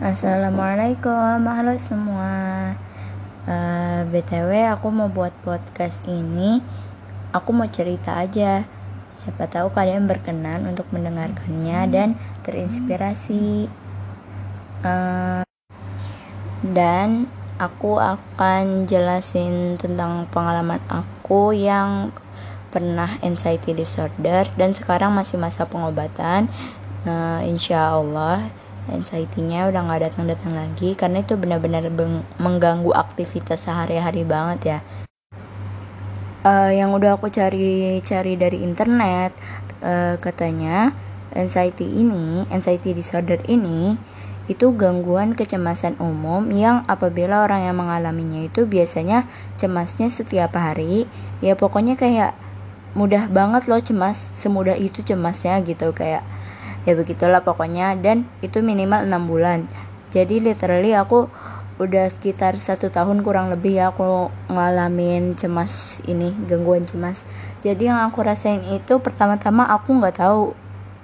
Assalamualaikum, 0.00 1.44
halo 1.44 1.76
semua. 1.76 2.32
Uh, 3.44 4.08
btw, 4.08 4.72
aku 4.72 4.88
mau 4.88 5.12
buat 5.12 5.36
podcast 5.44 6.08
ini. 6.08 6.64
Aku 7.36 7.52
mau 7.52 7.68
cerita 7.68 8.16
aja. 8.16 8.64
Siapa 9.12 9.52
tahu 9.52 9.68
kalian 9.68 10.08
berkenan 10.08 10.64
untuk 10.64 10.88
mendengarkannya 10.96 11.92
dan 11.92 12.08
terinspirasi. 12.40 13.68
Uh, 14.80 15.44
dan 16.64 17.28
aku 17.60 18.00
akan 18.00 18.88
jelasin 18.88 19.76
tentang 19.76 20.24
pengalaman 20.32 20.80
aku 20.88 21.52
yang 21.52 22.16
pernah 22.72 23.20
anxiety 23.20 23.76
disorder 23.76 24.48
dan 24.56 24.72
sekarang 24.72 25.12
masih 25.12 25.36
masa 25.36 25.68
pengobatan 25.68 26.48
uh, 27.04 27.44
insya 27.44 27.92
Allah 27.92 28.61
anxiety-nya 28.90 29.70
udah 29.70 29.80
nggak 29.86 30.02
datang-datang 30.10 30.52
lagi 30.58 30.98
karena 30.98 31.22
itu 31.22 31.38
benar-benar 31.38 31.86
mengganggu 32.40 32.90
aktivitas 32.90 33.68
sehari-hari 33.68 34.26
banget 34.26 34.60
ya. 34.64 34.78
Uh, 36.42 36.74
yang 36.74 36.90
udah 36.90 37.14
aku 37.14 37.30
cari-cari 37.30 38.34
dari 38.34 38.66
internet 38.66 39.30
uh, 39.78 40.18
katanya 40.18 40.90
anxiety 41.30 41.86
ini 41.86 42.42
anxiety 42.50 42.90
disorder 42.90 43.38
ini 43.46 43.94
itu 44.50 44.74
gangguan 44.74 45.38
kecemasan 45.38 45.94
umum 46.02 46.50
yang 46.50 46.82
apabila 46.90 47.46
orang 47.46 47.62
yang 47.62 47.78
mengalaminya 47.78 48.42
itu 48.42 48.66
biasanya 48.66 49.30
cemasnya 49.54 50.10
setiap 50.10 50.58
hari. 50.58 51.06
Ya 51.38 51.54
pokoknya 51.54 51.94
kayak 51.94 52.34
mudah 52.98 53.30
banget 53.30 53.70
loh 53.70 53.80
cemas 53.80 54.28
semudah 54.34 54.74
itu 54.76 55.00
cemasnya 55.00 55.62
gitu 55.62 55.94
kayak 55.94 56.26
ya 56.82 56.92
begitulah 56.98 57.42
pokoknya 57.42 57.98
dan 57.98 58.28
itu 58.44 58.62
minimal 58.62 59.06
enam 59.06 59.26
bulan. 59.28 59.70
Jadi 60.12 60.42
literally 60.42 60.92
aku 60.92 61.30
udah 61.80 62.06
sekitar 62.12 62.60
satu 62.60 62.92
tahun 62.92 63.24
kurang 63.24 63.48
lebih 63.48 63.80
ya 63.80 63.90
aku 63.90 64.28
ngalamin 64.52 65.34
cemas 65.38 66.04
ini 66.04 66.30
gangguan 66.46 66.84
cemas. 66.84 67.24
Jadi 67.64 67.88
yang 67.88 68.02
aku 68.06 68.22
rasain 68.22 68.62
itu 68.70 68.98
pertama-tama 69.00 69.66
aku 69.66 69.96
nggak 69.98 70.20
tahu 70.20 70.52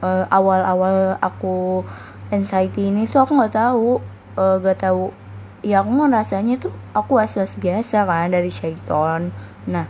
uh, 0.05 0.25
awal-awal 0.29 1.17
aku 1.23 1.83
anxiety 2.29 2.93
ini 2.93 3.09
tuh 3.09 3.25
aku 3.25 3.39
nggak 3.39 3.55
tahu 3.57 3.99
uh, 4.37 4.57
nggak 4.61 4.81
tahu. 4.85 5.11
Ya 5.59 5.83
aku 5.83 5.91
rasanya 6.07 6.55
tuh 6.63 6.71
aku 6.99 7.23
was-was 7.23 7.55
biasa 7.55 8.03
kan 8.03 8.35
dari 8.35 8.51
syaiton 8.51 9.31
nah 9.69 9.87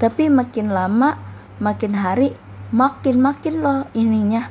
tapi 0.00 0.32
makin 0.32 0.72
lama 0.72 1.20
makin 1.60 1.92
hari 1.94 2.32
makin 2.72 3.20
makin 3.20 3.54
loh 3.60 3.80
ininya 3.92 4.48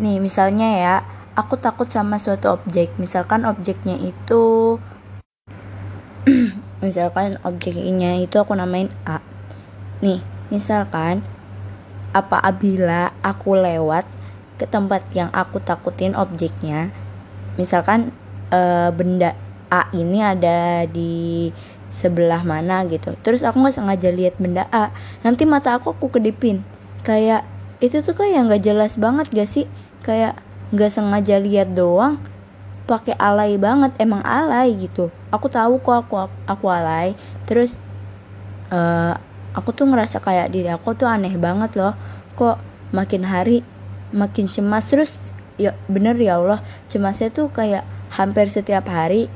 nih 0.00 0.16
misalnya 0.22 0.68
ya 0.78 0.94
aku 1.36 1.56
takut 1.56 1.88
sama 1.88 2.20
suatu 2.20 2.52
objek. 2.52 2.92
Misalkan 3.00 3.48
objeknya 3.48 3.96
itu 3.96 4.76
misalkan 6.84 7.40
objeknya 7.42 8.20
itu 8.20 8.36
aku 8.36 8.52
namain 8.56 8.92
A. 9.08 9.20
Nih 10.04 10.20
misalkan 10.52 11.24
apa 12.12 12.36
apabila 12.44 13.16
aku 13.24 13.56
lewat 13.56 14.04
ke 14.60 14.68
tempat 14.68 15.00
yang 15.16 15.32
aku 15.32 15.64
takutin 15.64 16.12
objeknya 16.12 16.92
misalkan 17.56 18.12
e, 18.52 18.92
benda 18.92 19.32
A 19.72 19.88
ini 19.96 20.20
ada 20.20 20.84
di 20.84 21.48
sebelah 21.88 22.44
mana 22.44 22.84
gitu. 22.88 23.16
Terus 23.24 23.40
aku 23.40 23.64
nggak 23.64 23.76
sengaja 23.80 24.12
lihat 24.12 24.36
benda 24.36 24.68
A. 24.68 24.92
Nanti 25.24 25.48
mata 25.48 25.76
aku 25.76 25.96
aku 25.96 26.20
kedipin. 26.20 26.60
Kayak 27.04 27.48
itu 27.82 27.98
tuh 28.00 28.14
kayak 28.14 28.46
nggak 28.46 28.62
jelas 28.62 28.94
banget 28.94 29.26
gak 29.34 29.50
sih? 29.50 29.66
Kayak 30.06 30.38
nggak 30.70 30.90
sengaja 30.94 31.36
lihat 31.42 31.74
doang 31.74 32.22
pakai 32.86 33.14
alay 33.18 33.58
banget 33.58 33.90
emang 33.98 34.22
alay 34.22 34.74
gitu. 34.78 35.10
Aku 35.34 35.50
tahu 35.50 35.82
kok 35.82 36.06
aku 36.06 36.30
aku 36.46 36.66
alay. 36.70 37.18
Terus 37.44 37.76
uh, 38.70 39.18
aku 39.52 39.74
tuh 39.74 39.90
ngerasa 39.90 40.22
kayak 40.22 40.54
diri 40.54 40.70
aku 40.70 40.94
tuh 40.94 41.10
aneh 41.10 41.34
banget 41.34 41.74
loh. 41.74 41.98
Kok 42.38 42.62
makin 42.94 43.26
hari 43.26 43.66
makin 44.14 44.46
cemas. 44.46 44.86
Terus 44.86 45.10
ya 45.58 45.74
bener 45.90 46.16
ya 46.16 46.38
Allah 46.38 46.62
cemasnya 46.86 47.34
tuh 47.34 47.50
kayak 47.50 47.82
hampir 48.14 48.46
setiap 48.46 48.86
hari. 48.86 49.26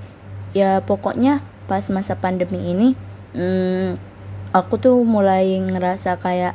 Ya 0.55 0.81
pokoknya 0.81 1.43
pas 1.67 1.83
masa 1.91 2.15
pandemi 2.15 2.63
ini 2.63 2.95
hmm, 3.35 3.99
aku 4.55 4.79
tuh 4.81 4.97
mulai 5.03 5.59
ngerasa 5.61 6.17
kayak 6.17 6.55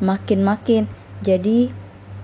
makin-makin 0.00 0.86
jadi 1.22 1.70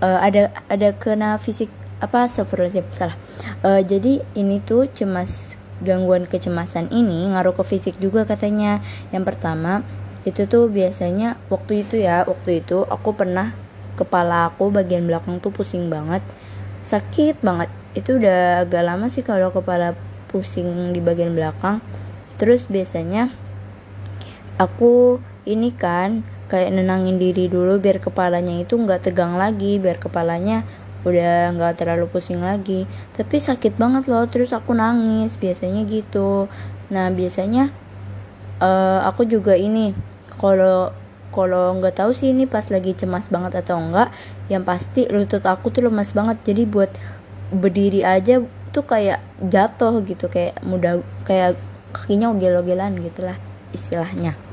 uh, 0.03 0.21
ada 0.21 0.51
ada 0.67 0.93
kena 0.95 1.39
fisik 1.39 1.71
apa 1.99 2.31
sih 2.31 2.47
salah. 2.95 3.17
Uh, 3.63 3.83
jadi 3.83 4.23
ini 4.39 4.63
tuh 4.63 4.87
cemas 4.91 5.59
gangguan 5.83 6.27
kecemasan 6.27 6.91
ini 6.91 7.31
ngaruh 7.31 7.55
ke 7.55 7.65
fisik 7.67 7.95
juga 7.99 8.27
katanya. 8.27 8.83
Yang 9.11 9.35
pertama 9.35 9.83
itu 10.27 10.47
tuh 10.51 10.67
biasanya 10.69 11.39
waktu 11.51 11.87
itu 11.87 12.03
ya 12.03 12.27
waktu 12.27 12.63
itu 12.63 12.85
aku 12.87 13.15
pernah 13.15 13.55
kepala 13.99 14.51
aku 14.51 14.71
bagian 14.71 15.07
belakang 15.07 15.43
tuh 15.43 15.51
pusing 15.51 15.91
banget. 15.91 16.23
Sakit 16.87 17.43
banget. 17.43 17.71
Itu 17.99 18.23
udah 18.23 18.63
agak 18.67 18.83
lama 18.87 19.11
sih 19.11 19.27
kalau 19.27 19.51
kepala 19.51 19.99
pusing 20.31 20.95
di 20.95 21.03
bagian 21.03 21.35
belakang. 21.35 21.83
Terus 22.39 22.71
biasanya 22.71 23.35
aku 24.63 25.19
ini 25.43 25.75
kan 25.75 26.23
kayak 26.49 26.73
nenangin 26.73 27.21
diri 27.21 27.47
dulu 27.47 27.77
biar 27.77 28.01
kepalanya 28.01 28.65
itu 28.65 28.75
nggak 28.75 29.09
tegang 29.09 29.37
lagi 29.37 29.77
biar 29.77 30.01
kepalanya 30.01 30.65
udah 31.07 31.55
nggak 31.55 31.79
terlalu 31.79 32.11
pusing 32.11 32.43
lagi. 32.43 32.89
Tapi 33.15 33.37
sakit 33.39 33.77
banget 33.79 34.11
loh 34.11 34.25
terus 34.27 34.51
aku 34.57 34.75
nangis 34.75 35.37
biasanya 35.37 35.85
gitu. 35.87 36.49
Nah 36.91 37.13
biasanya 37.13 37.71
uh, 38.59 39.05
aku 39.07 39.29
juga 39.29 39.55
ini 39.55 39.93
kalau 40.41 40.91
kalau 41.29 41.77
nggak 41.77 42.01
tahu 42.01 42.11
sih 42.17 42.33
ini 42.33 42.49
pas 42.49 42.65
lagi 42.73 42.97
cemas 42.97 43.29
banget 43.29 43.61
atau 43.61 43.77
enggak 43.77 44.09
yang 44.49 44.65
pasti 44.65 45.05
lutut 45.07 45.45
aku 45.45 45.69
tuh 45.69 45.87
lemas 45.87 46.17
banget. 46.17 46.41
Jadi 46.43 46.65
buat 46.65 46.91
berdiri 47.53 48.05
aja 48.05 48.41
tuh 48.73 48.85
kayak 48.85 49.21
jatuh 49.41 50.05
gitu 50.05 50.29
kayak 50.29 50.61
mudah 50.65 51.01
kayak 51.25 51.57
kakinya 51.93 52.29
ogel-ogelan 52.33 53.01
gitulah 53.01 53.41
istilahnya 53.73 54.48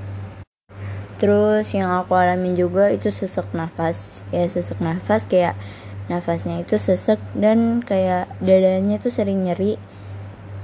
terus 1.16 1.72
yang 1.72 1.92
aku 1.92 2.16
alamin 2.16 2.56
juga 2.56 2.92
itu 2.92 3.12
sesek 3.12 3.48
nafas. 3.56 4.24
Ya 4.30 4.46
sesek 4.48 4.80
nafas 4.84 5.28
kayak 5.28 5.56
nafasnya 6.12 6.62
itu 6.62 6.78
sesek 6.78 7.18
dan 7.34 7.82
kayak 7.82 8.30
dadanya 8.44 9.00
tuh 9.00 9.12
sering 9.12 9.48
nyeri. 9.48 9.80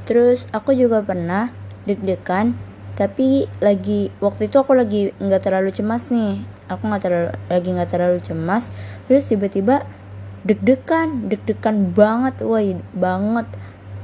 Terus 0.06 0.46
aku 0.52 0.76
juga 0.76 1.02
pernah 1.02 1.54
deg-degan 1.88 2.54
tapi 3.00 3.50
lagi 3.64 4.12
waktu 4.20 4.52
itu 4.52 4.62
aku 4.62 4.76
lagi 4.76 5.16
nggak 5.18 5.42
terlalu 5.48 5.72
cemas 5.72 6.12
nih. 6.12 6.44
Aku 6.68 6.86
nggak 6.88 7.02
terlalu 7.04 7.30
lagi 7.48 7.70
nggak 7.72 7.92
terlalu 7.92 8.20
cemas. 8.20 8.70
Terus 9.08 9.26
tiba-tiba 9.32 9.88
deg-degan 10.44 11.32
deg-degan 11.32 11.96
banget 11.96 12.44
woi 12.44 12.78
banget. 12.92 13.48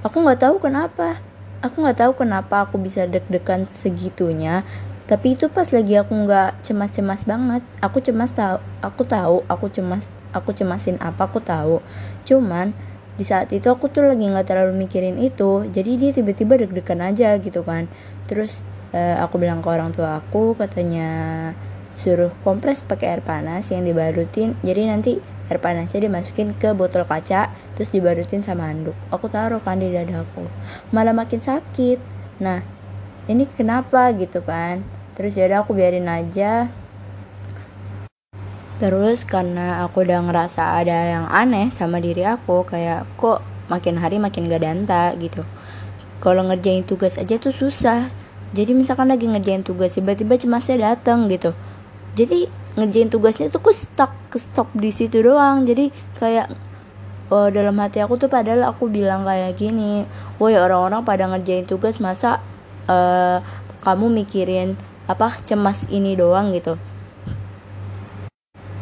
Aku 0.02 0.24
nggak 0.24 0.41
tahu 0.41 0.63
kenapa. 0.63 1.19
Aku 1.62 1.81
nggak 1.84 2.00
tahu 2.00 2.12
kenapa 2.25 2.69
aku 2.69 2.78
bisa 2.78 3.09
deg-degan 3.09 3.66
segitunya 3.68 4.62
tapi 5.07 5.40
itu 5.40 5.47
pas 5.47 5.63
lagi 5.72 5.95
aku 5.95 6.12
nggak 6.12 6.68
cemas-cemas 6.68 7.23
banget. 7.23 7.63
Aku 7.79 8.03
cemas 8.03 8.35
tahu 8.35 8.59
aku 8.84 9.07
tahu 9.07 9.35
aku 9.47 9.72
cemas 9.72 10.12
aku 10.35 10.51
cemasin 10.51 11.00
apa 11.00 11.31
aku 11.31 11.40
tahu 11.40 11.79
cuman 12.28 12.75
di 13.16 13.23
saat 13.25 13.50
itu 13.56 13.66
aku 13.72 13.88
tuh 13.88 14.03
lagi 14.03 14.28
nggak 14.28 14.51
terlalu 14.51 14.84
mikirin 14.84 15.16
itu. 15.16 15.63
Jadi 15.72 15.91
dia 15.95 16.12
tiba-tiba 16.12 16.59
deg-degan 16.59 17.00
aja 17.00 17.40
gitu 17.40 17.63
kan. 17.63 17.88
Terus 18.28 18.59
uh, 18.91 19.23
aku 19.23 19.40
bilang 19.40 19.63
ke 19.63 19.72
orang 19.72 19.95
tua 19.95 20.19
aku 20.19 20.59
katanya 20.59 21.09
suruh 21.97 22.29
kompres 22.44 22.84
pakai 22.84 23.16
air 23.16 23.24
panas 23.24 23.72
yang 23.72 23.88
dibarutin. 23.88 24.59
Jadi 24.59 24.81
nanti 24.91 25.12
air 25.47 25.63
panasnya 25.63 26.03
dimasukin 26.03 26.51
ke 26.59 26.75
botol 26.75 27.07
kaca 27.07 27.56
terus 27.79 27.95
dibarutin 27.95 28.44
sama 28.44 28.68
handuk. 28.68 28.94
Aku 29.07 29.31
taruh 29.31 29.63
kan 29.63 29.80
di 29.80 29.88
dadaku 29.88 30.51
malah 30.92 31.15
makin 31.15 31.39
sakit. 31.39 32.04
Nah 32.44 32.59
ini 33.31 33.48
kenapa 33.48 34.12
gitu 34.12 34.44
kan 34.44 34.96
terus 35.18 35.34
ya 35.34 35.50
aku 35.50 35.74
biarin 35.74 36.06
aja. 36.06 36.69
Terus 38.78 39.25
karena 39.25 39.81
aku 39.81 40.06
udah 40.06 40.22
ngerasa 40.30 40.78
ada 40.78 40.94
yang 40.94 41.25
aneh 41.34 41.74
sama 41.74 41.98
diri 41.98 42.22
aku 42.22 42.62
kayak 42.69 43.10
kok 43.18 43.42
makin 43.74 43.98
hari 43.98 44.22
makin 44.22 44.46
gak 44.46 44.62
danta 44.62 45.18
gitu. 45.18 45.42
Kalau 46.22 46.46
ngerjain 46.46 46.86
tugas 46.86 47.18
aja 47.18 47.42
tuh 47.42 47.50
susah. 47.50 48.14
Jadi 48.54 48.78
misalkan 48.78 49.10
lagi 49.10 49.25
ngerjain 49.25 49.66
tugas 49.66 49.98
tiba-tiba 49.98 50.38
cemasnya 50.38 50.94
datang 50.94 51.25
gitu. 51.34 51.58
Jadi 52.14 52.46
ngerjain 52.78 53.10
tugasnya 53.10 53.50
tuh 53.50 53.66
aku 53.66 53.74
stuck 53.74 54.14
ke 54.30 54.38
stop 54.38 54.69
di 54.78 54.94
situ 54.94 55.25
doang. 55.25 55.66
Jadi 55.66 55.90
kayak 56.22 56.54
oh, 57.34 57.50
dalam 57.50 57.75
hati 57.81 58.00
aku 58.00 58.16
tuh 58.22 58.30
padahal 58.30 58.69
aku 58.69 58.88
bilang 58.88 59.25
kayak 59.28 59.58
gini 59.60 60.08
woi 60.38 60.56
orang-orang 60.56 61.02
pada 61.04 61.25
ngerjain 61.28 61.66
tugas 61.68 62.00
masa 62.00 62.40
uh, 62.88 63.42
kamu 63.84 64.24
mikirin 64.24 64.80
apa 65.07 65.39
cemas 65.48 65.88
ini 65.88 66.13
doang 66.13 66.51
gitu. 66.51 66.75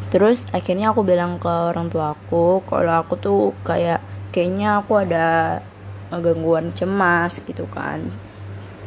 Terus 0.10 0.46
akhirnya 0.50 0.90
aku 0.92 1.06
bilang 1.06 1.38
ke 1.38 1.50
orang 1.50 1.90
tua 1.94 2.18
aku 2.18 2.66
kalau 2.66 2.94
aku 3.02 3.14
tuh 3.18 3.42
kayak 3.62 4.02
kayaknya 4.34 4.82
aku 4.82 5.00
ada 5.00 5.60
gangguan 6.10 6.74
cemas 6.74 7.40
gitu 7.46 7.70
kan. 7.70 8.10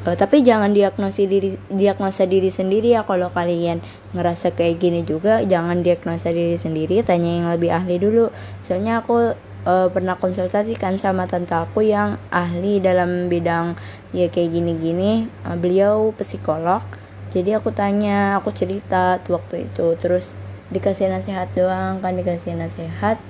Uh, 0.07 0.15
tapi 0.15 0.47
jangan 0.47 0.71
diagnosi 0.71 1.27
diri 1.27 1.59
diagnosa 1.69 2.23
diri 2.25 2.49
sendiri 2.55 2.95
ya 2.95 3.03
kalau 3.03 3.29
kalian 3.29 3.83
ngerasa 4.15 4.55
kayak 4.55 4.79
gini 4.79 5.03
juga. 5.03 5.43
Jangan 5.43 5.83
diagnosa 5.83 6.31
diri 6.31 6.57
sendiri 6.57 7.03
tanya 7.03 7.45
yang 7.45 7.49
lebih 7.51 7.71
ahli 7.75 7.99
dulu. 7.99 8.31
Soalnya 8.63 9.03
aku 9.03 9.35
uh, 9.69 9.89
pernah 9.93 10.17
konsultasi 10.17 10.79
kan 10.79 10.97
sama 10.97 11.29
tante 11.29 11.53
aku 11.53 11.85
yang 11.85 12.17
ahli 12.33 12.81
dalam 12.81 13.29
bidang 13.29 13.77
ya 14.17 14.33
kayak 14.33 14.55
gini-gini. 14.55 15.29
Uh, 15.45 15.59
beliau 15.59 16.17
psikolog 16.17 16.81
jadi 17.29 17.61
aku 17.61 17.69
tanya 17.77 18.41
aku 18.41 18.49
cerita 18.57 19.21
tuh 19.21 19.37
waktu 19.37 19.69
itu. 19.69 19.93
Terus 20.01 20.33
dikasih 20.73 21.13
nasihat 21.13 21.49
doang 21.53 22.01
kan 22.01 22.17
dikasih 22.17 22.57
nasihat. 22.57 23.21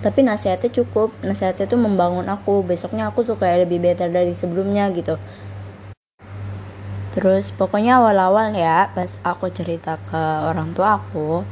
Tapi 0.00 0.24
nasihatnya 0.24 0.72
cukup. 0.72 1.12
Nasihatnya 1.20 1.68
tuh 1.68 1.76
membangun 1.76 2.24
aku. 2.32 2.64
Besoknya 2.64 3.12
aku 3.12 3.28
tuh 3.28 3.36
kayak 3.36 3.68
lebih 3.68 3.84
better 3.84 4.08
dari 4.08 4.32
sebelumnya 4.32 4.88
gitu. 4.96 5.20
Terus 7.12 7.52
pokoknya 7.52 8.00
awal-awal 8.00 8.56
ya 8.56 8.88
pas 8.96 9.12
aku 9.20 9.52
cerita 9.52 10.00
ke 10.08 10.22
orang 10.48 10.72
tua 10.72 10.96
aku 10.96 11.44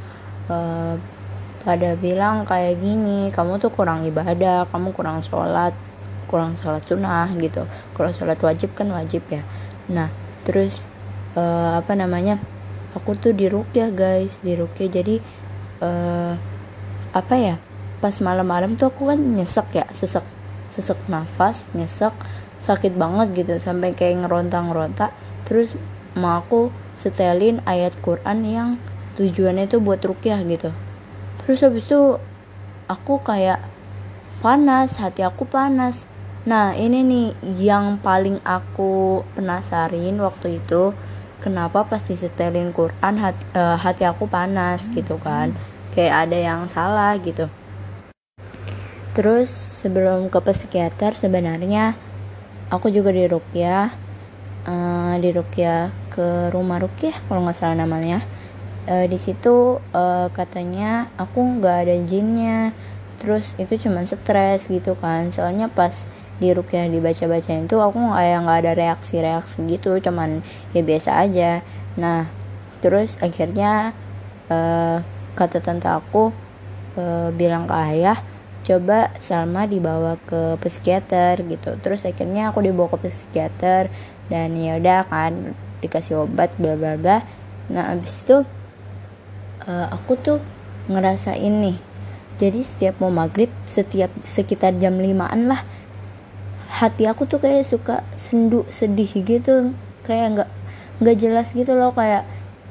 uh, 0.49 0.97
pada 1.61 1.93
bilang 2.01 2.49
kayak 2.49 2.81
gini 2.81 3.29
kamu 3.29 3.61
tuh 3.61 3.69
kurang 3.69 4.09
ibadah 4.09 4.65
kamu 4.73 4.97
kurang 4.97 5.21
sholat 5.21 5.77
kurang 6.33 6.57
sholat 6.57 6.81
sunnah 6.89 7.29
gitu. 7.37 7.69
Kalau 7.93 8.09
sholat 8.17 8.41
wajib 8.41 8.73
kan 8.73 8.89
wajib 8.89 9.21
ya. 9.29 9.45
Nah 9.93 10.09
terus 10.49 10.89
uh, 11.37 11.83
apa 11.83 11.93
namanya 11.95 12.39
aku 12.97 13.15
tuh 13.15 13.33
di 13.35 13.47
ya 13.75 13.89
guys 13.91 14.43
di 14.43 14.59
jadi 14.91 15.23
uh, 15.83 16.35
apa 17.11 17.35
ya 17.39 17.57
pas 18.01 18.17
malam-malam 18.23 18.81
tuh 18.81 18.89
aku 18.89 19.11
kan 19.13 19.21
nyesek 19.21 19.77
ya 19.77 19.87
sesek 19.93 20.25
sesek 20.73 20.97
nafas 21.11 21.69
nyesek 21.77 22.15
sakit 22.65 22.95
banget 22.95 23.45
gitu 23.45 23.55
sampai 23.59 23.97
kayak 23.97 24.25
ngeronta-ngeronta. 24.25 25.11
Terus 25.49 25.75
mau 26.15 26.39
aku 26.39 26.71
setelin 26.95 27.65
ayat 27.65 27.97
Quran 28.05 28.39
yang 28.45 28.71
tujuannya 29.17 29.67
itu 29.67 29.81
buat 29.81 30.01
rukyah 30.05 30.41
gitu. 30.47 30.71
Terus 31.43 31.59
habis 31.65 31.85
itu 31.89 32.21
aku 32.87 33.25
kayak 33.25 33.65
panas 34.45 35.01
hati 35.01 35.25
aku 35.25 35.49
panas. 35.49 36.05
Nah 36.45 36.73
ini 36.77 37.05
nih 37.05 37.29
yang 37.61 38.01
paling 38.01 38.41
aku 38.45 39.25
penasarin 39.37 40.21
waktu 40.21 40.61
itu 40.63 40.95
kenapa 41.41 41.89
pas 41.89 42.05
disetelin 42.05 42.71
Quran 42.77 43.15
hati, 43.19 43.43
uh, 43.57 43.81
hati 43.81 44.05
aku 44.05 44.29
panas 44.29 44.85
gitu 44.93 45.17
kan. 45.19 45.57
Kayak 45.97 46.29
ada 46.29 46.39
yang 46.39 46.61
salah 46.69 47.17
gitu. 47.19 47.49
Terus 49.17 49.51
sebelum 49.51 50.31
ke 50.31 50.39
psikiater 50.39 51.19
sebenarnya 51.19 51.99
aku 52.71 52.93
juga 52.95 53.11
di 53.11 53.27
rukyah 53.27 54.11
uh, 54.67 55.15
di 55.21 55.31
Rukia 55.33 55.93
ke 56.11 56.53
rumah 56.53 56.83
Rukia 56.83 57.15
kalau 57.29 57.47
nggak 57.47 57.57
salah 57.57 57.77
namanya. 57.79 58.25
Uh, 58.89 59.07
di 59.07 59.21
situ 59.21 59.79
uh, 59.93 60.29
katanya 60.33 61.09
aku 61.17 61.61
nggak 61.61 61.77
ada 61.87 61.97
jinnya. 62.05 62.75
Terus 63.21 63.53
itu 63.61 63.89
cuman 63.89 64.09
stres 64.09 64.67
gitu 64.67 64.97
kan. 64.99 65.29
Soalnya 65.29 65.69
pas 65.69 66.05
di 66.41 66.49
Rukia 66.57 66.89
dibaca-baca 66.89 67.53
itu 67.53 67.77
aku 67.77 68.01
kayak 68.17 68.39
nggak 68.49 68.59
ada 68.65 68.73
reaksi-reaksi 68.73 69.61
gitu 69.69 70.01
cuman 70.01 70.41
ya 70.73 70.81
biasa 70.81 71.21
aja. 71.21 71.61
Nah 72.01 72.33
terus 72.81 73.21
akhirnya 73.21 73.93
uh, 74.49 75.05
kata 75.37 75.61
tante 75.61 75.87
aku 75.87 76.33
uh, 76.97 77.29
bilang 77.37 77.69
ke 77.69 77.77
ayah 77.77 78.19
coba 78.65 79.13
Salma 79.21 79.69
dibawa 79.69 80.17
ke 80.25 80.57
psikiater 80.65 81.45
gitu. 81.45 81.77
Terus 81.85 82.09
akhirnya 82.09 82.51
aku 82.51 82.65
dibawa 82.65 82.97
ke 82.97 83.13
psikiater 83.13 83.93
dan 84.33 84.57
ya 84.57 84.81
udah 84.81 85.05
kan 85.13 85.53
dikasih 85.85 86.25
obat 86.25 86.57
bla 86.57 86.73
bla 86.73 86.97
bla. 86.97 87.21
Nah 87.69 87.93
abis 87.93 88.25
itu 88.25 88.49
uh, 89.69 89.87
aku 89.93 90.17
tuh 90.17 90.41
ngerasa 90.89 91.37
ini. 91.37 91.77
Jadi 92.41 92.65
setiap 92.65 93.05
mau 93.05 93.13
maghrib 93.13 93.53
setiap 93.69 94.09
sekitar 94.25 94.73
jam 94.81 94.97
limaan 94.97 95.53
lah 95.53 95.61
hati 96.71 97.11
aku 97.11 97.27
tuh 97.27 97.43
kayak 97.43 97.67
suka 97.67 98.07
sendu 98.15 98.63
sedih 98.71 99.11
gitu. 99.27 99.75
Kayak 100.07 100.27
nggak 100.39 100.51
nggak 101.03 101.17
jelas 101.19 101.51
gitu 101.51 101.75
loh. 101.75 101.91
Kayak 101.93 102.25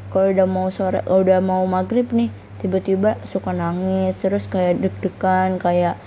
kalau 0.10 0.32
udah 0.32 0.48
mau 0.48 0.68
sore 0.72 1.04
udah 1.06 1.44
mau 1.44 1.68
maghrib 1.68 2.08
nih 2.16 2.32
tiba-tiba 2.64 3.20
suka 3.28 3.52
nangis. 3.52 4.16
Terus 4.18 4.48
kayak 4.48 4.80
deg-degan 4.80 5.60
kayak 5.60 6.00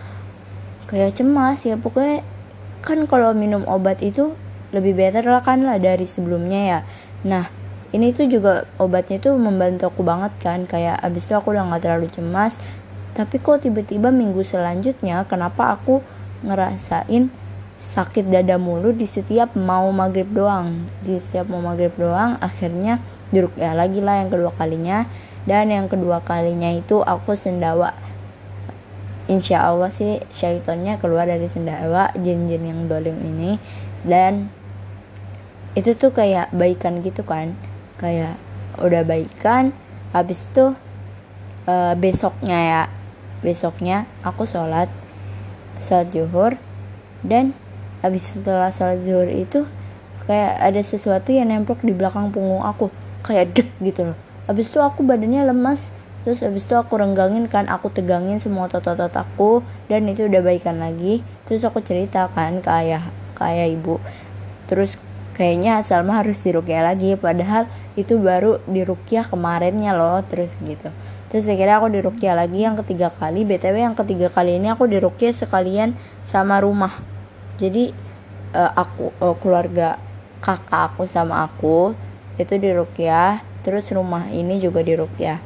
kayak 0.88 1.12
cemas 1.12 1.62
ya. 1.68 1.76
Pokoknya 1.76 2.24
kan 2.82 3.04
kalau 3.06 3.36
minum 3.36 3.62
obat 3.68 4.00
itu 4.00 4.34
lebih 4.72 4.96
better 4.96 5.28
lah 5.28 5.44
kan 5.44 5.62
lah 5.62 5.76
dari 5.76 6.08
sebelumnya 6.08 6.60
ya. 6.64 6.80
Nah 7.28 7.44
ini 7.92 8.16
tuh 8.16 8.24
juga 8.24 8.64
obatnya 8.80 9.20
tuh 9.20 9.36
membantu 9.36 9.92
aku 9.92 10.00
banget 10.00 10.32
kan. 10.40 10.64
Kayak 10.64 10.96
abis 11.04 11.28
itu 11.28 11.36
aku 11.36 11.52
udah 11.52 11.68
gak 11.76 11.84
terlalu 11.84 12.08
cemas. 12.08 12.56
Tapi 13.12 13.36
kok 13.44 13.68
tiba-tiba 13.68 14.08
minggu 14.08 14.40
selanjutnya 14.40 15.28
kenapa 15.28 15.76
aku 15.76 16.00
ngerasain 16.42 17.28
sakit 17.82 18.30
dada 18.30 18.56
mulu 18.62 18.94
di 18.94 19.10
setiap 19.10 19.58
mau 19.58 19.90
maghrib 19.90 20.30
doang. 20.30 20.86
Di 21.02 21.18
setiap 21.18 21.50
mau 21.50 21.58
maghrib 21.58 21.92
doang 21.98 22.38
akhirnya 22.38 23.02
jeruk 23.34 23.58
ya 23.58 23.74
lagi 23.74 23.98
lah 23.98 24.22
yang 24.22 24.30
kedua 24.30 24.54
kalinya. 24.54 25.10
Dan 25.42 25.74
yang 25.74 25.90
kedua 25.90 26.22
kalinya 26.22 26.70
itu 26.70 27.02
aku 27.02 27.34
sendawa. 27.34 27.98
Insya 29.26 29.66
Allah 29.66 29.90
sih 29.90 30.22
syaitonnya 30.30 31.02
keluar 31.02 31.26
dari 31.26 31.50
sendawa 31.50 32.14
jin-jin 32.14 32.62
yang 32.62 32.86
dolim 32.86 33.18
ini. 33.18 33.58
Dan 34.06 34.48
itu 35.74 35.98
tuh 35.98 36.14
kayak 36.14 36.54
baikan 36.54 37.02
gitu 37.02 37.26
kan. 37.26 37.58
Kayak 37.98 38.38
udah 38.78 39.02
baikan 39.02 39.74
habis 40.14 40.46
tuh 40.54 40.78
uh, 41.66 41.94
besoknya 41.98 42.58
ya. 42.62 42.82
Besoknya 43.42 44.06
aku 44.22 44.46
sholat 44.46 44.86
sholat 45.82 46.14
zuhur 46.14 46.54
dan 47.26 47.58
habis 48.02 48.34
setelah 48.34 48.68
sholat 48.74 49.00
zuhur 49.06 49.30
itu 49.30 49.64
kayak 50.26 50.58
ada 50.58 50.80
sesuatu 50.82 51.30
yang 51.30 51.50
nempel 51.50 51.78
di 51.80 51.94
belakang 51.94 52.34
punggung 52.34 52.66
aku. 52.66 52.90
Kayak 53.22 53.54
dek 53.54 53.68
gitu 53.78 54.12
loh. 54.12 54.18
Habis 54.50 54.74
itu 54.74 54.82
aku 54.82 55.06
badannya 55.06 55.46
lemas. 55.46 55.94
Terus 56.22 56.42
habis 56.42 56.66
itu 56.66 56.74
aku 56.74 56.98
renggangin 56.98 57.50
kan 57.50 57.66
aku 57.66 57.90
tegangin 57.90 58.42
semua 58.42 58.66
otot-otot 58.66 59.14
aku. 59.14 59.62
Dan 59.86 60.10
itu 60.10 60.26
udah 60.26 60.42
baikan 60.42 60.82
lagi. 60.82 61.22
Terus 61.46 61.62
aku 61.62 61.78
ceritakan 61.82 62.62
ke 62.62 62.70
ayah 62.82 63.06
ke 63.38 63.42
ayah 63.46 63.70
ibu. 63.70 64.02
Terus 64.66 64.98
kayaknya 65.38 65.82
Salma 65.86 66.18
harus 66.18 66.42
dirukyah 66.42 66.82
lagi. 66.82 67.14
Padahal 67.14 67.70
itu 67.94 68.18
baru 68.18 68.58
dirukyah 68.66 69.30
kemarinnya 69.30 69.94
loh 69.94 70.22
terus 70.26 70.58
gitu. 70.66 70.90
Terus 71.30 71.46
akhirnya 71.48 71.78
aku 71.78 71.88
dirukyah 71.88 72.34
lagi 72.34 72.66
yang 72.66 72.74
ketiga 72.82 73.14
kali. 73.14 73.46
Btw 73.46 73.78
yang 73.78 73.94
ketiga 73.94 74.26
kali 74.26 74.58
ini 74.58 74.74
aku 74.74 74.90
dirukyah 74.90 75.30
sekalian 75.30 75.94
sama 76.26 76.58
rumah 76.58 77.12
jadi 77.60 77.92
uh, 78.56 78.72
aku 78.76 79.12
uh, 79.20 79.36
keluarga 79.40 79.98
kakak 80.44 80.94
aku 80.94 81.08
sama 81.08 81.44
aku 81.46 81.96
itu 82.36 82.56
dirukyah 82.56 83.42
terus 83.62 83.88
rumah 83.94 84.30
ini 84.32 84.58
juga 84.58 84.84
dirukyah 84.84 85.38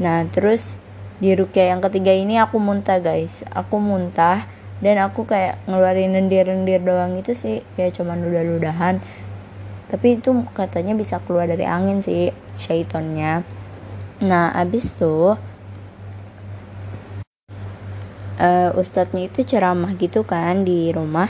nah 0.00 0.24
terus 0.28 0.82
di 1.22 1.38
rukyah 1.38 1.70
yang 1.70 1.78
ketiga 1.78 2.10
ini 2.10 2.34
aku 2.42 2.58
muntah 2.58 2.98
guys. 2.98 3.46
Aku 3.54 3.78
muntah 3.78 4.42
dan 4.82 4.98
aku 4.98 5.22
kayak 5.22 5.62
ngeluarin 5.70 6.18
lendir-lendir 6.18 6.82
doang 6.82 7.14
itu 7.14 7.30
sih 7.30 7.62
kayak 7.78 7.94
cuman 7.94 8.26
ludah-ludahan. 8.26 8.98
Tapi 9.86 10.18
itu 10.18 10.34
katanya 10.50 10.98
bisa 10.98 11.22
keluar 11.22 11.46
dari 11.46 11.62
angin 11.62 12.02
sih 12.02 12.34
syaitonnya. 12.58 13.46
Nah 14.18 14.50
abis 14.50 14.98
tuh 14.98 15.38
uh, 18.38 18.70
ustadznya 18.76 19.28
itu 19.28 19.44
ceramah 19.44 19.96
gitu 19.98 20.22
kan 20.22 20.64
di 20.64 20.92
rumah 20.94 21.28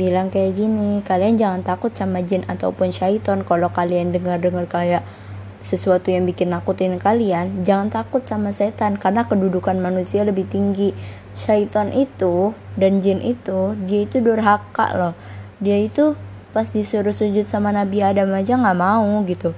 bilang 0.00 0.32
kayak 0.32 0.56
gini 0.56 1.04
kalian 1.04 1.36
jangan 1.36 1.60
takut 1.60 1.92
sama 1.92 2.24
jin 2.24 2.48
ataupun 2.48 2.88
syaiton 2.88 3.44
kalau 3.44 3.68
kalian 3.68 4.14
dengar-dengar 4.14 4.64
kayak 4.64 5.04
sesuatu 5.62 6.10
yang 6.10 6.26
bikin 6.26 6.50
nakutin 6.50 6.98
kalian, 6.98 7.62
jangan 7.62 7.88
takut 7.88 8.26
sama 8.26 8.50
setan 8.50 8.98
karena 8.98 9.24
kedudukan 9.24 9.78
manusia 9.78 10.26
lebih 10.26 10.50
tinggi. 10.50 10.90
Syaitan 11.32 11.94
itu 11.94 12.52
dan 12.74 12.98
jin 12.98 13.22
itu, 13.22 13.78
dia 13.86 14.04
itu 14.04 14.18
durhaka 14.18 14.90
loh. 14.92 15.14
Dia 15.62 15.78
itu 15.78 16.18
pas 16.50 16.68
disuruh 16.68 17.14
sujud 17.14 17.46
sama 17.46 17.70
Nabi 17.70 18.02
Adam 18.02 18.34
aja 18.34 18.58
nggak 18.58 18.76
mau 18.76 19.22
gitu. 19.24 19.54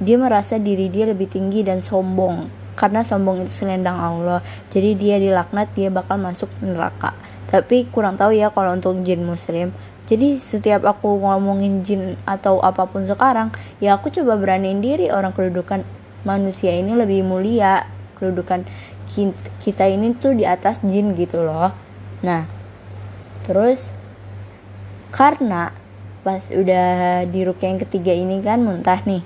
Dia 0.00 0.16
merasa 0.16 0.56
diri 0.56 0.88
dia 0.88 1.04
lebih 1.04 1.28
tinggi 1.30 1.62
dan 1.62 1.84
sombong 1.84 2.59
karena 2.80 3.04
sombong 3.04 3.44
itu 3.44 3.52
selendang 3.52 4.00
Allah. 4.00 4.40
Jadi 4.72 4.96
dia 4.96 5.20
dilaknat, 5.20 5.76
dia 5.76 5.92
bakal 5.92 6.16
masuk 6.16 6.48
neraka. 6.64 7.12
Tapi 7.52 7.92
kurang 7.92 8.16
tahu 8.16 8.32
ya 8.32 8.48
kalau 8.48 8.72
untuk 8.72 8.96
jin 9.04 9.20
muslim 9.20 9.76
jadi 10.10 10.42
setiap 10.42 10.82
aku 10.82 11.22
ngomongin 11.22 11.86
jin 11.86 12.18
atau 12.26 12.58
apa 12.58 12.90
pun 12.90 13.06
sekarang 13.06 13.54
ya 13.78 13.94
aku 13.94 14.10
coba 14.10 14.34
beraniin 14.34 14.82
diri 14.82 15.06
orang 15.06 15.30
kedudukan 15.30 15.86
manusia 16.26 16.74
ini 16.74 16.98
lebih 16.98 17.22
mulia 17.22 17.86
kedudukan 18.18 18.66
kita 19.62 19.86
ini 19.86 20.10
tuh 20.18 20.34
di 20.34 20.42
atas 20.42 20.82
jin 20.82 21.14
gitu 21.14 21.46
loh 21.46 21.70
nah 22.26 22.50
terus 23.46 23.94
karena 25.14 25.70
pas 26.26 26.42
udah 26.50 27.22
di 27.30 27.46
rukyah 27.46 27.70
yang 27.70 27.80
ketiga 27.86 28.10
ini 28.10 28.42
kan 28.42 28.66
muntah 28.66 28.98
nih 29.06 29.22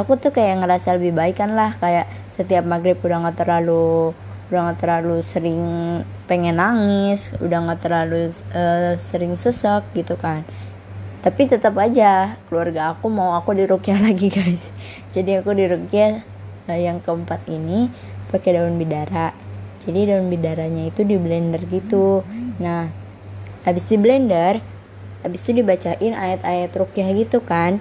aku 0.00 0.16
tuh 0.16 0.32
kayak 0.32 0.64
ngerasa 0.64 0.96
lebih 0.96 1.12
baik 1.12 1.44
kan 1.44 1.52
lah 1.52 1.76
kayak 1.76 2.08
setiap 2.32 2.64
maghrib 2.64 2.96
udah 3.00 3.28
nggak 3.28 3.44
terlalu 3.44 4.16
udah 4.52 4.68
nggak 4.68 4.80
terlalu 4.84 5.24
sering 5.32 5.60
pengen 6.28 6.60
nangis 6.60 7.32
udah 7.40 7.58
nggak 7.64 7.80
terlalu 7.88 8.28
uh, 8.52 8.96
sering 9.00 9.36
sesek 9.40 9.80
gitu 9.96 10.16
kan. 10.20 10.44
Tapi 11.24 11.46
tetap 11.48 11.72
aja 11.78 12.36
keluarga 12.50 12.92
aku 12.92 13.08
mau 13.08 13.32
aku 13.32 13.56
dirukyah 13.56 13.96
lagi 14.12 14.28
guys. 14.28 14.72
Jadi 15.16 15.40
aku 15.40 15.56
dirukyah 15.56 16.20
uh, 16.68 16.76
yang 16.76 17.00
keempat 17.00 17.48
ini 17.48 17.88
pakai 18.28 18.60
daun 18.60 18.76
bidara. 18.76 19.32
Jadi 19.88 20.12
daun 20.12 20.28
bidaranya 20.28 20.88
itu 20.88 21.00
di 21.00 21.16
blender 21.16 21.64
gitu. 21.68 22.20
Nah 22.60 22.92
habis 23.64 23.88
di 23.88 23.96
blender 23.96 24.60
habis 25.24 25.40
itu 25.46 25.64
dibacain 25.64 26.12
ayat-ayat 26.12 26.70
rukyah 26.76 27.08
gitu 27.16 27.40
kan. 27.40 27.80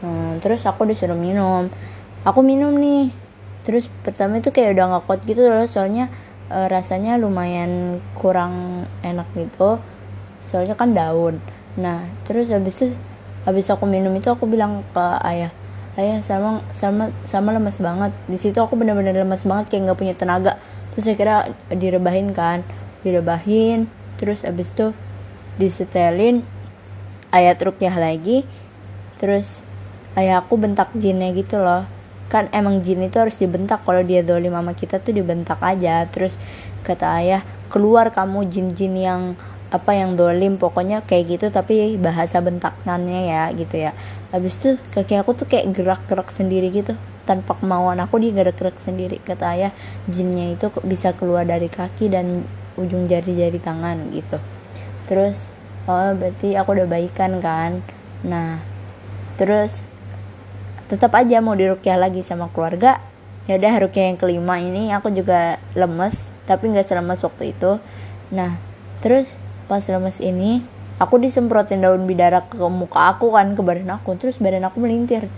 Hmm, 0.00 0.40
terus 0.40 0.64
aku 0.64 0.88
disuruh 0.88 1.18
minum. 1.18 1.68
Aku 2.24 2.40
minum 2.40 2.72
nih 2.78 3.21
terus 3.62 3.86
pertama 4.02 4.42
itu 4.42 4.50
kayak 4.50 4.74
udah 4.74 4.84
nggak 4.94 5.04
kuat 5.06 5.20
gitu 5.22 5.42
loh 5.46 5.66
soalnya 5.70 6.10
e, 6.50 6.58
rasanya 6.68 7.16
lumayan 7.16 8.02
kurang 8.18 8.86
enak 9.00 9.28
gitu. 9.38 9.78
Soalnya 10.50 10.74
kan 10.74 10.92
daun. 10.92 11.38
Nah 11.78 12.04
terus 12.28 12.50
habis 12.50 12.82
itu 12.82 12.94
habis 13.42 13.66
aku 13.70 13.88
minum 13.88 14.12
itu 14.14 14.30
aku 14.30 14.46
bilang 14.46 14.86
ke 14.94 15.06
ayah 15.26 15.50
ayah 15.98 16.20
sama 16.22 16.60
sama 16.74 17.14
sama 17.24 17.54
lemas 17.54 17.78
banget. 17.78 18.12
Di 18.26 18.38
situ 18.38 18.58
aku 18.58 18.74
benar-benar 18.74 19.16
lemas 19.16 19.46
banget 19.46 19.72
kayak 19.72 19.90
nggak 19.90 19.98
punya 19.98 20.14
tenaga. 20.18 20.52
Terus 20.92 21.04
saya 21.08 21.16
kira 21.16 21.36
direbahin 21.72 22.34
kan 22.34 22.66
direbahin. 23.06 23.86
Terus 24.18 24.44
habis 24.44 24.70
itu 24.74 24.90
disetelin 25.56 26.42
ayat 27.30 27.56
rukyah 27.62 27.94
lagi. 27.94 28.44
Terus 29.22 29.62
ayah 30.18 30.42
aku 30.42 30.58
bentak 30.58 30.92
jinnya 30.98 31.30
gitu 31.32 31.62
loh 31.62 32.01
kan 32.32 32.48
emang 32.48 32.80
jin 32.80 33.04
itu 33.04 33.20
harus 33.20 33.36
dibentak. 33.36 33.84
Kalau 33.84 34.00
dia 34.00 34.24
dolim 34.24 34.56
sama 34.56 34.72
kita 34.72 35.04
tuh 35.04 35.12
dibentak 35.12 35.60
aja. 35.60 36.08
Terus 36.08 36.40
kata 36.80 37.20
ayah 37.20 37.44
keluar 37.68 38.08
kamu 38.08 38.48
jin-jin 38.48 38.96
yang 38.96 39.22
apa 39.72 39.96
yang 39.96 40.16
dolim 40.20 40.60
pokoknya 40.60 41.00
kayak 41.08 41.40
gitu 41.40 41.46
tapi 41.48 41.96
bahasa 42.00 42.40
bentakannya 42.40 43.28
ya 43.28 43.42
gitu 43.52 43.76
ya. 43.76 43.92
Habis 44.32 44.56
itu 44.56 44.80
kaki 44.96 45.20
aku 45.20 45.36
tuh 45.36 45.44
kayak 45.44 45.76
gerak-gerak 45.76 46.32
sendiri 46.32 46.72
gitu. 46.72 46.96
Tanpa 47.28 47.60
kemauan 47.60 48.00
aku 48.00 48.16
dia 48.16 48.32
gerak-gerak 48.32 48.80
sendiri. 48.80 49.20
Kata 49.20 49.52
ayah 49.52 49.72
jinnya 50.08 50.56
itu 50.56 50.72
bisa 50.88 51.12
keluar 51.12 51.44
dari 51.44 51.68
kaki 51.68 52.08
dan 52.08 52.48
ujung 52.80 53.04
jari-jari 53.04 53.60
tangan 53.60 54.08
gitu. 54.16 54.40
Terus 55.04 55.52
oh 55.84 56.16
berarti 56.16 56.56
aku 56.56 56.80
udah 56.80 56.88
baikan 56.88 57.44
kan? 57.44 57.84
Nah 58.24 58.64
terus 59.36 59.84
tetap 60.92 61.16
aja 61.16 61.40
mau 61.40 61.56
dirukyah 61.56 61.96
lagi 61.96 62.20
sama 62.20 62.52
keluarga. 62.52 63.00
Ya 63.48 63.56
udah 63.56 63.88
rukyah 63.88 64.12
yang 64.12 64.20
kelima 64.20 64.60
ini 64.60 64.92
aku 64.92 65.08
juga 65.08 65.56
lemes 65.72 66.28
tapi 66.44 66.68
nggak 66.68 66.84
selemes 66.84 67.24
waktu 67.24 67.56
itu. 67.56 67.80
Nah 68.28 68.60
terus 69.00 69.32
pas 69.72 69.80
lemes 69.80 70.20
ini 70.20 70.60
aku 71.00 71.16
disemprotin 71.16 71.80
daun 71.80 72.04
bidara 72.04 72.44
ke 72.44 72.60
muka 72.68 73.16
aku 73.16 73.32
kan 73.32 73.56
ke 73.56 73.62
badan 73.64 73.88
aku. 73.96 74.20
Terus 74.20 74.36
badan 74.36 74.68
aku 74.68 74.84
melintir. 74.84 75.32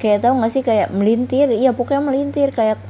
Kayak 0.00 0.24
tau 0.24 0.40
gak 0.40 0.54
sih 0.56 0.62
kayak 0.64 0.88
melintir? 0.88 1.52
Iya 1.52 1.76
pokoknya 1.76 2.00
melintir. 2.00 2.56
Kayak 2.56 2.80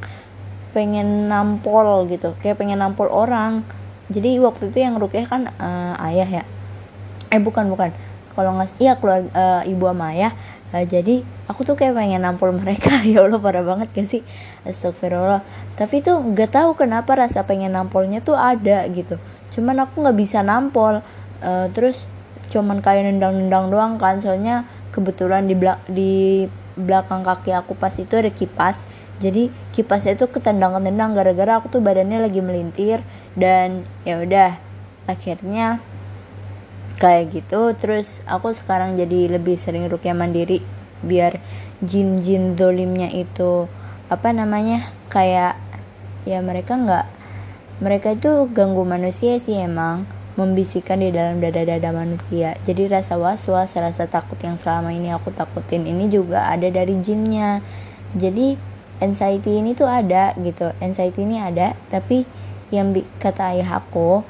pengen 0.70 1.26
nampol 1.26 2.06
gitu. 2.06 2.38
Kayak 2.38 2.62
pengen 2.62 2.78
nampol 2.78 3.10
orang. 3.10 3.66
Jadi 4.06 4.38
waktu 4.38 4.70
itu 4.70 4.78
yang 4.78 4.96
rukyah 5.02 5.26
kan 5.26 5.50
uh, 5.58 5.98
ayah 6.08 6.40
ya. 6.40 6.44
Eh 7.34 7.42
bukan 7.42 7.66
bukan. 7.68 7.90
Kalau 8.38 8.54
nggak 8.54 8.78
iya 8.78 8.94
keluar 8.96 9.26
uh, 9.34 9.66
ibu 9.66 9.82
sama 9.88 10.14
ayah. 10.14 10.32
Uh, 10.70 10.84
jadi 10.84 11.26
aku 11.48 11.64
tuh 11.64 11.74
kayak 11.80 11.96
pengen 11.96 12.22
nampol 12.22 12.52
mereka 12.52 13.00
ya 13.08 13.24
allah 13.24 13.40
parah 13.40 13.64
banget 13.64 13.88
gak 13.96 14.06
sih? 14.06 14.22
Astagfirullah. 14.68 15.42
Tapi 15.74 16.04
tuh 16.04 16.20
nggak 16.20 16.52
tahu 16.52 16.76
kenapa 16.76 17.16
rasa 17.16 17.42
pengen 17.48 17.72
nampolnya 17.72 18.20
tuh 18.20 18.36
ada 18.36 18.84
gitu. 18.92 19.16
Cuman 19.50 19.80
aku 19.82 20.04
nggak 20.04 20.18
bisa 20.20 20.44
nampol. 20.44 21.00
Uh, 21.40 21.66
terus 21.72 22.04
cuman 22.52 22.84
kayak 22.84 23.08
nendang-nendang 23.08 23.72
doang 23.72 23.96
kan. 23.96 24.20
Soalnya 24.20 24.68
kebetulan 24.92 25.48
di 25.48 25.56
belak 25.56 25.80
di 25.88 26.12
belakang 26.78 27.24
kaki 27.24 27.56
aku 27.56 27.72
pas 27.74 27.96
itu 27.96 28.12
ada 28.12 28.28
kipas. 28.28 28.84
Jadi 29.18 29.50
kipasnya 29.74 30.14
itu 30.14 30.30
ketendang-ketendang 30.30 31.10
gara-gara 31.16 31.58
aku 31.58 31.72
tuh 31.72 31.82
badannya 31.82 32.22
lagi 32.22 32.44
melintir. 32.44 33.00
Dan 33.32 33.88
ya 34.04 34.20
udah 34.20 34.60
akhirnya 35.08 35.80
kayak 37.00 37.32
gitu. 37.32 37.72
Terus 37.72 38.20
aku 38.28 38.52
sekarang 38.52 39.00
jadi 39.00 39.32
lebih 39.32 39.56
sering 39.56 39.88
rukyah 39.88 40.12
mandiri 40.12 40.77
biar 41.04 41.38
jin-jin 41.84 42.58
dolimnya 42.58 43.10
itu 43.12 43.70
apa 44.08 44.32
namanya 44.32 44.90
kayak 45.12 45.60
ya 46.24 46.40
mereka 46.40 46.74
nggak 46.74 47.06
mereka 47.78 48.18
itu 48.18 48.50
ganggu 48.50 48.82
manusia 48.82 49.38
sih 49.38 49.54
emang 49.54 50.08
membisikkan 50.38 51.02
di 51.02 51.10
dalam 51.10 51.42
dada-dada 51.42 51.90
manusia. 51.90 52.54
Jadi 52.62 52.86
rasa 52.86 53.18
was-was 53.18 53.74
rasa 53.74 54.06
takut 54.06 54.38
yang 54.38 54.54
selama 54.54 54.94
ini 54.94 55.10
aku 55.10 55.34
takutin 55.34 55.82
ini 55.82 56.06
juga 56.06 56.46
ada 56.46 56.70
dari 56.70 56.94
jinnya. 57.02 57.58
Jadi 58.14 58.54
anxiety 59.02 59.58
ini 59.58 59.74
tuh 59.74 59.90
ada 59.90 60.34
gitu 60.38 60.70
anxiety 60.78 61.26
ini 61.26 61.42
ada 61.42 61.74
tapi 61.90 62.22
yang 62.70 62.94
kata 63.18 63.58
ayah 63.58 63.82
aku 63.82 64.22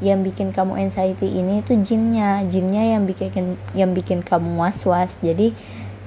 yang 0.00 0.24
bikin 0.24 0.48
kamu 0.52 0.80
anxiety 0.80 1.28
ini 1.28 1.60
tuh 1.60 1.76
jinnya. 1.84 2.40
Jinnya 2.48 2.96
yang 2.96 3.04
bikin 3.04 3.60
yang 3.76 3.92
bikin 3.92 4.24
kamu 4.24 4.56
was 4.56 4.88
was 4.88 5.20
jadi 5.20 5.52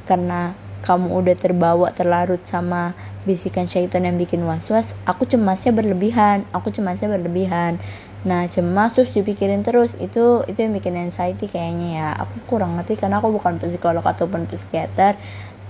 karena 0.04 0.56
kamu 0.84 1.16
udah 1.16 1.36
terbawa 1.40 1.88
terlarut 1.96 2.44
sama 2.52 2.92
bisikan 3.24 3.72
syaitan 3.72 4.04
yang 4.04 4.20
bikin 4.20 4.44
was 4.44 4.68
was 4.68 4.92
aku 5.08 5.24
cemasnya 5.24 5.72
berlebihan 5.72 6.44
aku 6.52 6.76
cemasnya 6.76 7.08
berlebihan. 7.08 7.80
Nah 8.24 8.48
cemas 8.48 8.96
terus 8.96 9.16
dipikirin 9.16 9.64
terus 9.64 9.96
itu 10.00 10.44
itu 10.48 10.60
yang 10.60 10.76
bikin 10.76 10.96
anxiety 11.00 11.48
kayaknya 11.48 11.90
ya. 12.00 12.10
Aku 12.20 12.36
kurang 12.48 12.76
ngerti 12.80 13.00
karena 13.00 13.24
aku 13.24 13.32
bukan 13.32 13.60
psikolog 13.60 14.04
ataupun 14.04 14.48
psikiater. 14.48 15.16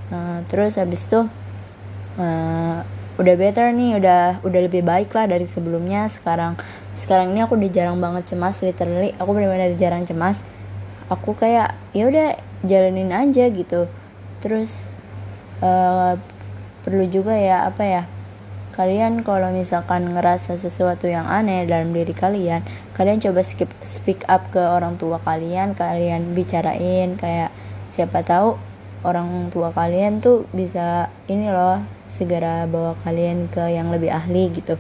Uh, 0.10 0.46
terus 0.50 0.78
habis 0.78 1.06
itu 1.06 1.26
uh, 2.22 2.78
udah 3.14 3.36
better 3.38 3.70
nih 3.74 3.98
udah 3.98 4.42
udah 4.46 4.62
lebih 4.66 4.86
baik 4.86 5.14
lah 5.14 5.30
dari 5.30 5.46
sebelumnya. 5.50 6.10
Sekarang 6.10 6.58
sekarang 6.94 7.34
ini 7.34 7.42
aku 7.46 7.58
udah 7.58 7.70
jarang 7.74 7.98
banget 7.98 8.34
cemas 8.34 8.62
literally. 8.62 9.14
Aku 9.18 9.34
benar-benar 9.34 9.74
jarang 9.78 10.06
cemas. 10.06 10.46
Aku 11.10 11.34
kayak 11.34 11.74
ya 11.94 12.10
udah 12.10 12.38
jalanin 12.66 13.14
aja 13.14 13.50
gitu 13.50 13.90
terus 14.44 14.84
uh, 15.64 16.20
perlu 16.84 17.08
juga 17.08 17.32
ya 17.40 17.64
apa 17.72 17.84
ya 17.88 18.04
kalian 18.76 19.22
kalau 19.22 19.54
misalkan 19.54 20.18
ngerasa 20.18 20.58
sesuatu 20.58 21.06
yang 21.06 21.30
aneh 21.30 21.64
dalam 21.70 21.94
diri 21.94 22.12
kalian 22.12 22.66
kalian 22.98 23.22
coba 23.22 23.46
skip, 23.46 23.70
speak 23.86 24.26
up 24.28 24.50
ke 24.52 24.60
orang 24.60 25.00
tua 25.00 25.22
kalian 25.24 25.78
kalian 25.78 26.36
bicarain 26.36 27.16
kayak 27.16 27.54
siapa 27.94 28.26
tahu 28.26 28.58
orang 29.06 29.54
tua 29.54 29.70
kalian 29.72 30.20
tuh 30.20 30.50
bisa 30.52 31.14
ini 31.30 31.54
loh 31.54 31.86
segera 32.10 32.66
bawa 32.66 32.98
kalian 33.06 33.52
ke 33.52 33.74
yang 33.74 33.92
lebih 33.94 34.10
ahli 34.10 34.50
gitu. 34.54 34.80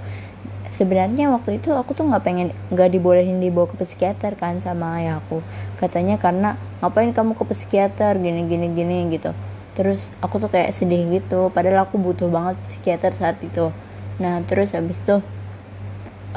Sebenarnya 0.73 1.29
waktu 1.29 1.61
itu 1.61 1.69
aku 1.69 1.93
tuh 1.93 2.09
nggak 2.09 2.23
pengen 2.25 2.49
nggak 2.73 2.89
dibolehin 2.97 3.37
dibawa 3.37 3.69
ke 3.69 3.85
psikiater 3.85 4.33
kan 4.33 4.57
sama 4.57 4.97
ayahku 4.97 5.45
katanya 5.77 6.17
karena 6.17 6.57
ngapain 6.81 7.13
kamu 7.13 7.37
ke 7.37 7.45
psikiater? 7.53 8.17
Gini 8.17 8.49
gini 8.49 8.73
gini 8.73 9.05
gitu 9.13 9.37
terus 9.73 10.13
aku 10.21 10.37
tuh 10.37 10.49
kayak 10.53 10.69
sedih 10.73 11.09
gitu 11.09 11.49
padahal 11.49 11.89
aku 11.89 11.97
butuh 11.97 12.29
banget 12.29 12.57
psikiater 12.69 13.13
saat 13.17 13.41
itu. 13.41 13.73
Nah 14.21 14.41
terus 14.45 14.77
habis 14.77 15.01
itu 15.01 15.21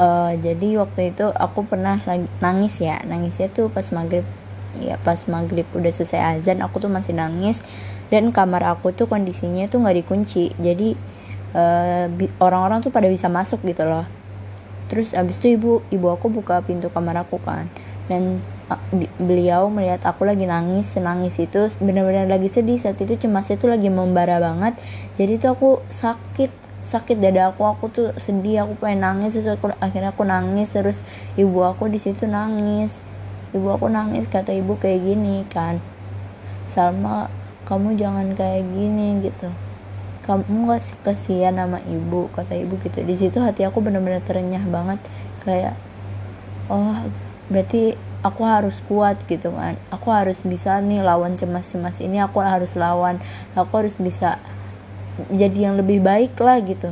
uh, 0.01 0.33
jadi 0.37 0.81
waktu 0.81 1.13
itu 1.13 1.29
aku 1.33 1.69
pernah 1.69 2.01
nangis 2.41 2.81
ya. 2.81 3.01
Nangisnya 3.05 3.53
tuh 3.53 3.69
pas 3.69 3.85
maghrib 3.93 4.25
ya 4.77 5.01
pas 5.01 5.17
maghrib 5.29 5.65
udah 5.73 5.89
selesai 5.89 6.41
azan 6.41 6.61
aku 6.65 6.81
tuh 6.81 6.89
masih 6.93 7.13
nangis. 7.13 7.61
Dan 8.07 8.31
kamar 8.31 8.63
aku 8.63 8.95
tuh 8.95 9.11
kondisinya 9.11 9.67
tuh 9.67 9.83
nggak 9.83 10.07
dikunci. 10.07 10.55
Jadi 10.57 10.97
uh, 11.53 12.07
orang-orang 12.41 12.81
tuh 12.81 12.95
pada 12.95 13.11
bisa 13.11 13.29
masuk 13.29 13.61
gitu 13.67 13.85
loh. 13.85 14.07
Terus 14.87 15.11
abis 15.13 15.43
itu 15.43 15.59
ibu 15.59 15.83
ibu 15.91 16.07
aku 16.09 16.31
buka 16.31 16.63
pintu 16.63 16.89
kamar 16.89 17.27
aku 17.27 17.37
kan. 17.43 17.67
Dan 18.07 18.41
beliau 19.23 19.71
melihat 19.71 20.03
aku 20.03 20.27
lagi 20.27 20.43
nangis 20.43 20.91
senangis 20.91 21.39
itu 21.39 21.71
benar-benar 21.79 22.27
lagi 22.27 22.51
sedih. 22.51 22.79
Saat 22.79 22.99
itu 22.99 23.15
cemasnya 23.15 23.57
tuh 23.59 23.71
lagi 23.71 23.87
membara 23.87 24.43
banget. 24.43 24.75
Jadi 25.15 25.39
tuh 25.39 25.55
aku 25.55 25.71
sakit 25.95 26.51
sakit 26.87 27.19
dada 27.19 27.51
aku 27.51 27.67
aku 27.67 27.91
tuh 27.91 28.09
sedih 28.15 28.63
aku 28.63 28.87
pengen 28.87 29.03
nangis 29.03 29.35
terus 29.35 29.51
aku, 29.59 29.75
akhirnya 29.83 30.15
aku 30.15 30.23
nangis 30.23 30.71
terus 30.71 31.03
ibu 31.35 31.63
aku 31.67 31.91
di 31.91 31.99
situ 31.99 32.27
nangis. 32.27 32.99
Ibu 33.55 33.79
aku 33.79 33.87
nangis 33.91 34.27
kata 34.27 34.55
ibu 34.55 34.75
kayak 34.79 35.03
gini 35.03 35.47
kan 35.47 35.79
Salma 36.67 37.31
kamu 37.67 37.99
jangan 37.99 38.35
kayak 38.35 38.67
gini 38.71 39.23
gitu. 39.23 39.51
Kamu 40.27 40.67
gak 40.67 40.83
sih 40.83 40.99
kasihan 41.07 41.55
sama 41.55 41.79
ibu? 41.87 42.27
kata 42.35 42.59
ibu 42.59 42.75
gitu. 42.83 42.99
Di 43.03 43.15
situ 43.15 43.39
hati 43.39 43.63
aku 43.63 43.79
benar-benar 43.79 44.23
terenyah 44.27 44.63
banget. 44.67 44.99
Kayak 45.43 45.79
oh 46.67 47.07
berarti 47.47 47.95
aku 48.27 48.43
harus 48.43 48.83
kuat 48.91 49.23
gitu 49.31 49.55
kan. 49.55 49.79
Aku 49.95 50.11
harus 50.11 50.43
bisa 50.43 50.83
nih 50.83 51.07
lawan 51.07 51.39
cemas-cemas 51.39 52.03
ini 52.03 52.19
aku 52.19 52.43
harus 52.43 52.75
lawan. 52.75 53.23
Aku 53.55 53.71
harus 53.79 53.95
bisa 53.95 54.43
jadi 55.31 55.71
yang 55.71 55.79
lebih 55.79 56.03
baik 56.03 56.35
lah 56.43 56.59
gitu. 56.59 56.91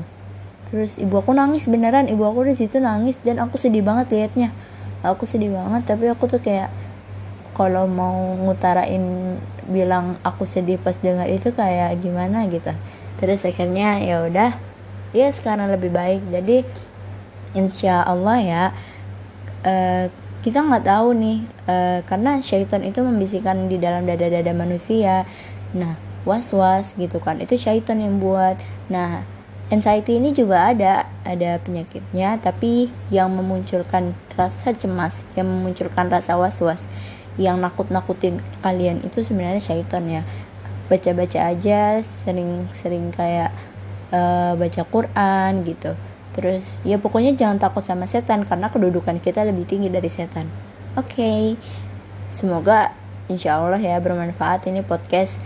Terus 0.70 0.94
ibu 0.94 1.18
aku 1.18 1.34
nangis 1.34 1.66
beneran. 1.66 2.06
Ibu 2.06 2.22
aku 2.22 2.46
di 2.46 2.54
situ 2.54 2.78
nangis 2.78 3.18
dan 3.26 3.42
aku 3.42 3.58
sedih 3.58 3.82
banget 3.82 4.14
liatnya. 4.14 4.54
Aku 5.02 5.26
sedih 5.26 5.50
banget 5.50 5.82
tapi 5.90 6.06
aku 6.06 6.30
tuh 6.30 6.38
kayak 6.38 6.70
kalau 7.54 7.86
mau 7.86 8.34
ngutarain 8.38 9.36
bilang 9.70 10.18
aku 10.26 10.46
sedih 10.46 10.78
pas 10.78 10.94
dengar 10.94 11.26
itu 11.26 11.50
kayak 11.50 11.98
gimana 11.98 12.46
gitu. 12.46 12.70
Terus 13.18 13.42
akhirnya 13.42 13.98
ya 13.98 14.22
udah 14.22 14.50
ya 15.10 15.28
sekarang 15.34 15.74
lebih 15.74 15.90
baik. 15.90 16.22
Jadi 16.30 16.62
insya 17.54 18.02
Allah 18.02 18.38
ya 18.42 18.64
uh, 19.62 20.06
kita 20.44 20.60
nggak 20.60 20.84
tahu 20.84 21.16
nih 21.16 21.40
uh, 21.64 22.04
karena 22.04 22.36
syaitan 22.44 22.84
itu 22.84 23.00
membisikkan 23.00 23.64
di 23.64 23.80
dalam 23.80 24.04
dada-dada 24.04 24.52
manusia. 24.52 25.24
Nah 25.72 25.96
was-was 26.28 26.92
gitu 27.00 27.16
kan 27.16 27.40
itu 27.40 27.56
syaitan 27.56 27.96
yang 27.96 28.20
buat. 28.20 28.60
Nah 28.92 29.24
anxiety 29.72 30.20
ini 30.20 30.36
juga 30.36 30.68
ada 30.68 31.08
ada 31.24 31.56
penyakitnya 31.64 32.36
tapi 32.44 32.92
yang 33.08 33.32
memunculkan 33.32 34.12
rasa 34.36 34.76
cemas 34.76 35.24
yang 35.32 35.48
memunculkan 35.48 36.12
rasa 36.12 36.36
was-was 36.36 36.84
yang 37.40 37.56
nakut-nakutin 37.64 38.44
kalian 38.60 39.00
itu 39.00 39.24
sebenarnya 39.24 39.64
syaitan 39.64 40.04
ya. 40.04 40.28
Baca-baca 40.92 41.40
aja 41.56 42.04
sering-sering 42.04 43.08
kayak 43.16 43.48
uh, 44.12 44.52
baca 44.60 44.84
Quran 44.84 45.64
gitu 45.64 45.96
Terus 46.34 46.82
ya 46.82 46.98
pokoknya 46.98 47.38
jangan 47.38 47.62
takut 47.62 47.86
sama 47.86 48.10
setan 48.10 48.42
karena 48.42 48.66
kedudukan 48.68 49.22
kita 49.22 49.46
lebih 49.46 49.64
tinggi 49.64 49.88
dari 49.88 50.10
setan. 50.10 50.50
Oke, 50.98 51.14
okay. 51.14 51.42
semoga 52.30 52.90
insya 53.30 53.58
Allah 53.58 53.80
ya 53.80 53.96
bermanfaat 54.02 54.66
ini 54.68 54.82
podcast. 54.82 55.38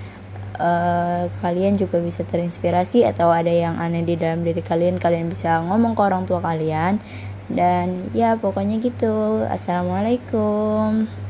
Uh, 0.58 1.30
kalian 1.38 1.78
juga 1.78 2.02
bisa 2.02 2.26
terinspirasi 2.26 3.06
atau 3.06 3.30
ada 3.30 3.46
yang 3.46 3.78
aneh 3.78 4.02
di 4.02 4.18
dalam 4.18 4.42
diri 4.42 4.58
kalian, 4.58 4.98
kalian 4.98 5.30
bisa 5.30 5.62
ngomong 5.62 5.94
ke 5.94 6.02
orang 6.02 6.26
tua 6.26 6.42
kalian. 6.42 6.98
Dan 7.46 8.10
ya 8.10 8.34
pokoknya 8.34 8.82
gitu. 8.82 9.46
Assalamualaikum. 9.46 11.27